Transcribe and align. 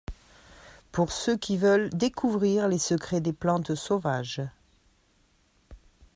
Pour 0.91 1.11
ceux 1.11 1.37
qui 1.37 1.57
veulent 1.57 1.91
découvrir 1.91 2.67
les 2.67 2.79
secrets 2.79 3.21
des 3.21 3.33
plantes 3.33 3.75
sauvages 3.75 4.41